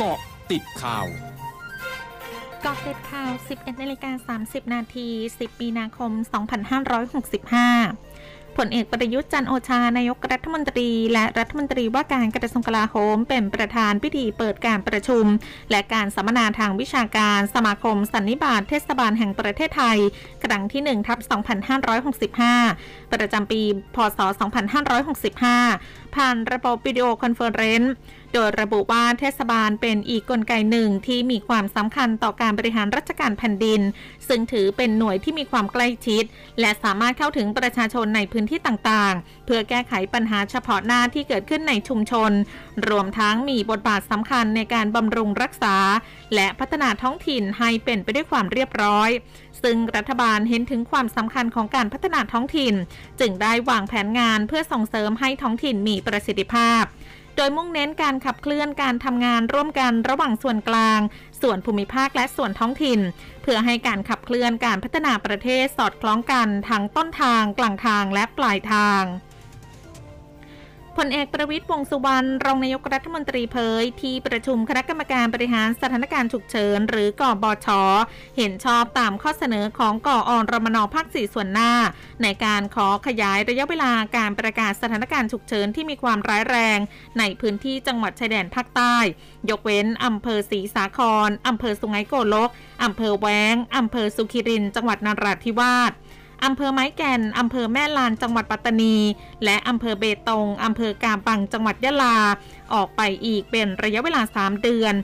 [0.00, 0.20] เกาะ
[0.50, 1.06] ติดข่าว
[2.62, 6.12] เกาะติดข่าว 11นาฬิกา30 นาที 10 มีนาคม
[7.74, 15.24] 2565ผลเอกประยุทธ์จันโอชานายกรัฐมนตรี และรัฐมนตรีว่าการกระทรวงกลาโหม เป็นประธานพิธีเปิดการประชุม
[15.70, 19.98] และการสัมมนาทางวิชาการ สมาคมสันนิบาตเทศบาลแห่งประเทศไทย
[20.44, 21.18] ครั้งที่1ทับ
[22.36, 23.62] 2565 ประจำปี
[23.94, 24.18] พศ
[25.58, 27.94] 2565 ผ่านระบบวิดีโอคอนเฟอเรนซ์
[28.34, 33.80] โดยระบุว่าเทศบาลเป็นอีกกลไกหนึ่งที่มีความสำคัญต่อการบริหารราชการแผ่นดิน
[34.28, 36.24] ซึ่งถือเป็นหน่วยที่มีความใกล้ชิด
[36.60, 42.32] และสามารถเข้าถึงประชาชนในพื้นที่ต่างๆ เพื่อแก้ไขปัญหาเฉพาะหน้าที่เกิดขึ้นในชุมชน
[42.88, 45.76] รวมทั้งมีบทบาทสำคัญในการบำรุงรักษา
[46.34, 49.10] และพัฒนาท้องถิ่นให้เป็นไปด้วยความเรียบร้อย
[49.62, 52.74] ซึ่งรัฐบาลเห็นถึงความสำคัญของการพัฒนาท้องถิ่น
[53.20, 56.82] จึงได้วางแผนงานเพื่อส่งเสริมให้ท้องถิ่นมีประสิทธิภาพ
[57.40, 61.00] ดยมุ่งเน้นการขับเคลื่อนการทำงานร่วมกันระหว่างส่วนกลาง
[61.42, 63.00] ส่วนภูมิภาคและส่วนท้องถิ่น
[63.42, 69.02] เพื่อให้การขับเคลื่อนการพัฒนาประเทศสอดคล้องกันทั้งต้นทางกลางทางและปลายทาง
[70.98, 77.68] พลเอกประวิตยวงษ์สุวรรณรองนายกรัฐมนตรีเผย ที่ประชุมคณะกรรมการบริหารสถานการณ์ฉุกเฉิน หรือกอบช
[78.36, 81.72] เห็นชอบตามข้อเสนอของกอรมนภาคสี่ส่วนหน้า
[82.22, 86.78] ในการขอขยายระยะเวลาการประกาศสถานการณ์ฉุกเฉินที่มีความร้ายแรง
[87.18, 88.96] ในพื้นที่จังหวัดชายแดนภาคใต้
[89.50, 92.50] ยกเว้นอำเภอศรีสาครอำเภอสุไหงโกลก
[92.84, 95.92] อำเภอแวงอำเภอสุขิริน จังหวัดนราธิวาส
[96.44, 98.96] อำเภอไม้แก่น อำเภอแม่ลาน จังหวัดปัตตานี
[99.44, 102.16] และอำเภอเบตง อำเภอกาปัง จังหวัดยะลา
[102.74, 104.94] ออกไปอีกเป็นระยะเวลา 3 เดือน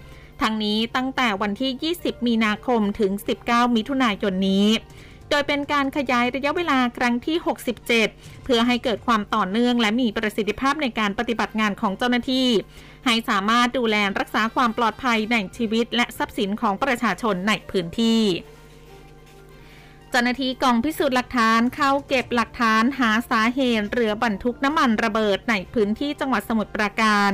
[0.43, 3.13] ทั้งนี้ตั้งแต่วันที่ 20 มีนาคมถึง
[3.45, 4.69] 19 มิถุนายนนี้
[5.31, 7.37] โดยเป็นการขยายระยะเวลาครั้งที่
[7.87, 12.49] 67 เพื่อให้เกิดความต่อเนื่องและมีประสิทธิภาพในการปฏิบัติงานของเจ้าหน้าที่
[13.07, 18.21] ให้สามารถดูแลรักษาความปลอดภัยในชีวิตและทรัพย์สินของประชาชนในพื้นที่
[20.17, 27.31] จ้าหน้าที่กองพิสูจน์หลักฐานเข้าเก็บหลักฐานหาสาเหตุเรือบรรทุกน้ำมันระเบิดในพื้นที่จังหวัดสมุทรปราการ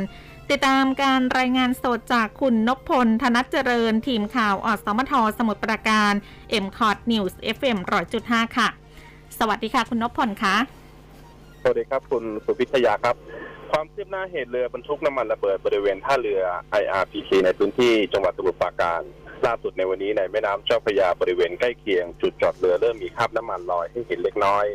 [0.50, 6.12] ติดตามการรายงานสดจากคุณนพพล ธนัทเจริญ ทีมข่าวอสมทสมุทรปราการ
[6.65, 7.78] m c o t News FM
[8.16, 8.69] 100.5 ค่ะ
[9.38, 10.56] สวัสดีค่ะ คุณนพพลคะ
[11.62, 13.16] สวัสดีครับ คุณสุพิทยาครับ
[13.71, 16.43] ความคืบหน้าเหตุเรือบรรทุกน้ำมันระเบิดบริเวณท่าเรือ
[16.82, 19.03] IRPK ในพื้นที่จังหวัดสมุทรปราการ
[19.47, 24.67] ล่าสุดในวันนี้ในแม่น้ำเจ้าพระยาบริเวณใกล้เคียง จุดจอดเรือเริ่มมีคราบน้ำมันลอยให้เห็นเล็กน้อย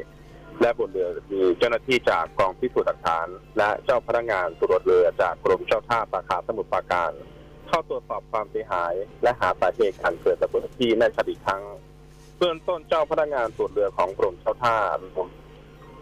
[0.62, 3.28] และบนเรือมีเจ้าหน้าที่จากกองพิสูจน์หลักฐาน
[3.58, 7.12] และเจ้าพนักงานตรวจเรือจากกรมเจ้าท่าสาขาสมุทรปราการ
[7.68, 8.94] เข้าตรวจสอบความเสียหาย
[9.24, 11.64] และหาสาเหตุการเกิดระเบิดที่แน่ชัดอีกครั้ง
[12.38, 15.02] เบื้องต้นเจ้าพนักงานตรวจเรือของกรมเจ้าท่าเ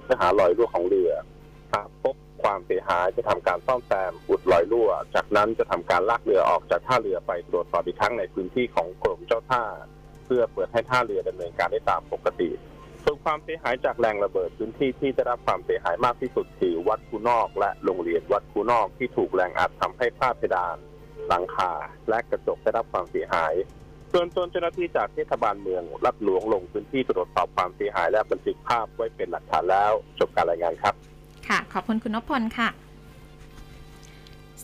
[0.07, 1.11] พื่อหารอยรั่วของเรือ
[1.73, 9.63] หากพบ ความเสียหายจะทำการซ่อมแซมอุดรอยรั่ว จากนั้นจะทำการลากเรือออกจากท่าเรือไปตรวจสอบอีกครั้งในพื้นที่ของกรมเจ้าท่า
[10.25, 12.49] เพื่อเปิดให้ท่าเรือดำเนินการได้ตามปกติ
[13.03, 20.77] ส่วนความเสียหายจากแรงระเบิดพื้นที่ที่ได้รับความเสียหายมากที่สุดคือวัดคูนอกและโรงเรียนวัดคูนอกที่ถูกแรงอัดทำให้ฝ้าเพดาน
[21.27, 21.71] หลังคา
[22.09, 23.53] และกระจกได้รับความเสียหาย
[24.11, 30.92] ส่วนต้นเจ้าหน้าที่จากเทศบาลเมืองรัดหลวงลงพื้นที่ตรวจสอบความเสียหายและบันทึกภาพไว้เป็นหลักฐานแล้วจบการรายงานครับ
[31.53, 32.69] ค่ะ ขอบคุณคุณนพพลค่ะ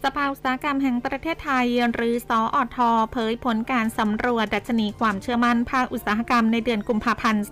[0.03, 7.43] สภาอุตสาหกรรมแห่งประเทศไทย หรือสออทอเผยผลการสำรวจดัชนีความเชื่อมั่นภาคอุตสาหกรรมในเดือนกุมภาพันธ์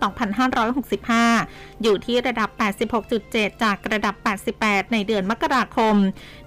[1.08, 2.50] 2565 อยู่ที่ระดับ
[3.06, 4.16] 86.7 จากระดับ
[4.54, 5.96] 88 ในเดือนมกราคม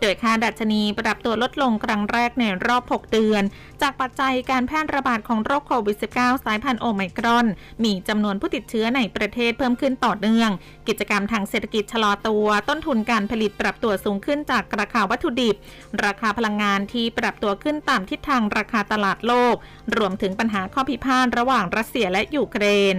[0.01, 3.43] โดยค่าดัชนีปรับตัวลดลงครั้งแรกในรอบ 6 เดือน
[3.83, 7.47] จากปัจจัยการแพร่ระบาดของโรคโควิด -19 สายพันธุ์โอไมครอน
[7.85, 10.51] มีจำนวนผู้ติดเชื้อในประเทศเพิ่มขึ้นต่อเนื่อง
[10.89, 15.57] กิจกรรมทางเศรษฐกิจชะลอตัว ต้นทุนการผลิตปรับตัวสูงขึ้นจากราคาวัตถุดิบ
[16.05, 19.57] ราคาพลังงานที่ปรับตัวขึ้นตามทิศทางราคาตลาดโลก
[19.97, 22.65] รวมถึงปัญหาข้อพิพาทระหว่างรัสเซียและยูเคร
[22.95, 22.97] น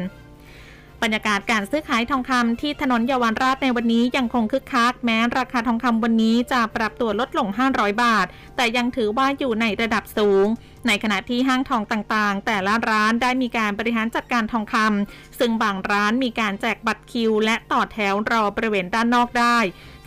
[1.03, 10.47] บรรยากาศการซื้อขายทองคำที่ถนนเยาวราชในวันนี้ยังคงคึกคักแม้ราคาทองคำวันนี้จะปรับตัวลดลง 500 บาท แต่ยังถือว่าอยู่ในระดับสูง
[10.87, 19.58] ในขณะที่ห้างทองต่างๆ แต่ละร้านได้มีการบริหารจัดการทองคำซึ่งบางร้านมีการแจกบัตรคิว และต่อแถวรอบริเวณด้านนอกได้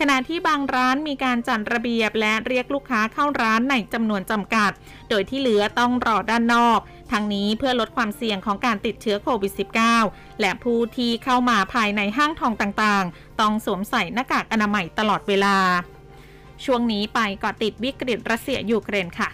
[0.01, 4.73] ขณะที่บางร้านมีการจัดระเบียบและเรียกลูกค้าเข้าร้านในจำนวนจำกัด
[5.11, 6.81] โดยที่เหลือต้องรอด้านนอก
[7.15, 9.53] ทั้งนี้เพื่อลดความเสี่ยงของการติดเชื้อโควิด
[9.97, 15.57] -19 และผู้ที่เข้ามาภายในห้างทองต่างๆ ต้องสวมใส่หน้ากากอนามัยตลอดเวลา
[16.65, 19.29] ช่วงนี้ไปเกาะติดวิกฤตรัสเซียยูเครนค่ะ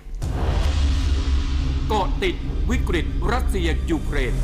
[1.88, 2.36] เกาะติด
[2.70, 4.34] วิกฤตรัสเซียยูเครน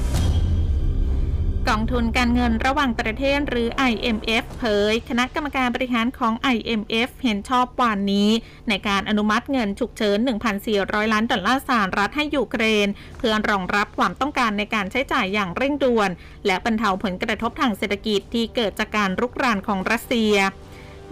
[1.68, 8.30] กองทุนการเงินระหว่างประเทศหรือ IMF เผย คณะกรรมการบริหารของ IMF เห็นชอบวันนี้
[8.68, 10.18] ในการอนุมัติเงินฉุกเฉิน
[10.64, 16.10] 1,400 ล้านดอลลาร์สหรัฐให้ยูเครน เพื่อรองรับความต้องการในการใช้จ่ายอย่างเร่งด่วน
[16.46, 20.34] และบรรเทาผลกระทบทางเศรษฐกิจที่เกิดจากการรุกรานของรัสเซีย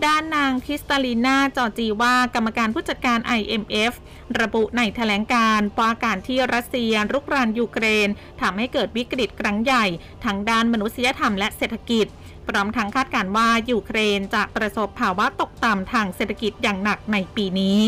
[0.06, 3.92] ด้านนางคริสตาลินาจอร์เจียวากรรมการผู้จัดการ IMF
[4.40, 8.08] ระบุในแถลงการณ์ว่าการที่รัสเซียรุกรานยูเครน
[8.40, 9.84] ทำให้เกิดวิกฤตครั้งใหญ่
[10.24, 12.06] ทั้งด้านมนุษยธรรมและเศรษฐกิจ
[12.48, 17.80] พร้อมทั้งคาดการณ์ว่ายูเครนจะประสบภาวะตกต่ำทางเศรษฐกิจอย่างหนักในปีนี้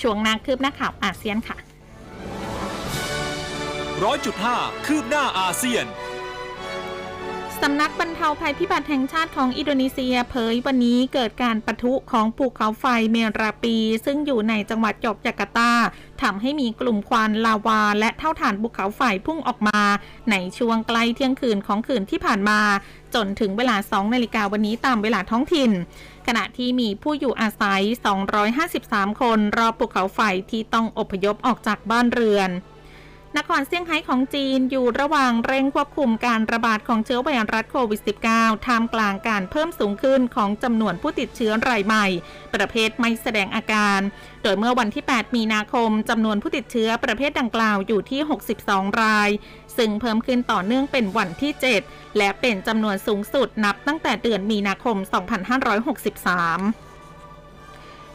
[0.00, 1.56] ช่วงนาคืบหน้าข่าวอาเซียนค่ะ
[4.04, 4.56] ร้อยจุดห้า
[4.86, 5.84] คืบหน้าอาเซียน
[7.66, 15.72] สำนักบรรเทาภัยพิบัติแห่งชาติของอินโดนีเซียเผยวันนี้เกิดการปะทุของภูเขาไฟเมราปี ซึ่งอยู่ในจังหวัดยอกจาการ์ตา
[16.22, 19.80] ทำให้มีกลุ่มควันลาวา และเท่าฐานภูเขาไฟพุ่งออกมา
[20.30, 22.60] ในช่วงใกล้เที่ยงคืนของคืนที่ผ่านมา
[23.14, 25.70] จนถึงเวลา 2 นาฬิกาวันนี้ตามเวลาท้องถิ่น
[26.26, 27.82] ขณะที่มีผู้อยู่อาศัย
[28.52, 30.20] 253 คนรอภูเขาไฟ
[30.50, 32.50] ที่ต้องอพยพออกจากบ้านเรือน
[33.38, 38.00] นครเซี่ยงไฮ้ของจีนอยู่ระหว่างเร่งควบคุมการระบาดของเชื้อไวรัสโควิด
[38.32, 42.06] -19 ท่ามกลางการเพิ่มสูงขึ้นของจำนวนผู้ติดเชื้อรายใหม่
[42.54, 44.00] ประเภทไม่แสดงอาการ
[44.42, 48.20] โดยเมื่อวันที่ 8 มีนาคมจำนวนผู้ติดเชื้อประเภทดังกล่าวอยู่ที่
[48.60, 49.30] 62 ราย
[49.76, 51.52] ซึ่งเพิ่มขึ้นต่อเนื่องเป็นวันที่
[51.84, 56.91] 7 และเป็นจำนวนสูงสุดนับตั้งแต่เดือนมีนาคม 2563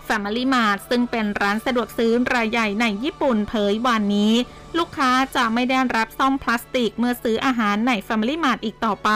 [0.07, 4.33] Family Mart ซึ่งเป็นร้านสะดวกซื้อรายใหญ่ในญี่ปุ่นเผยวันนี้
[4.77, 9.09] ลูกค้าจะไม่ได้รับซ่อมพลาสติกเมื่อซื้ออาหารใน Family Mart อีกต่อไป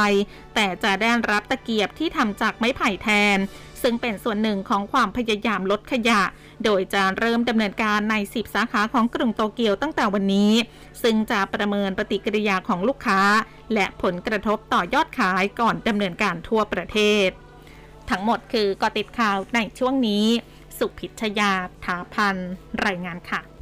[0.55, 3.37] แต่จะได้รับตะเกียบที่ทำจากไม้ไผ่แทน
[3.81, 6.21] ซึ่งเป็นส่วนหนึ่งของความพยายามลดขยะ
[6.63, 10.51] โดยจะเริ่มดำเนินการใน 10 สาขาของกรุงโตเกียวตั้งแต่วันนี้
[11.03, 13.21] ซึ่งจะประเมินปฏิกิริยาของลูกค้า
[13.73, 17.29] และผลกระทบต่อยอดขายก่อนดำเนินการทั่วประเทศ
[18.09, 20.25] ทั้งหมดคือกอติดข่าวในช่วงนี้
[20.81, 21.51] สุพิชยา
[21.85, 22.35] ถาพัน
[22.85, 23.51] รายงานค่ะ